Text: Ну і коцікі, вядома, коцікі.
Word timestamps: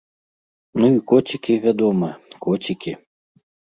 Ну 0.79 0.85
і 0.95 1.03
коцікі, 1.11 1.57
вядома, 1.65 2.09
коцікі. 2.47 2.91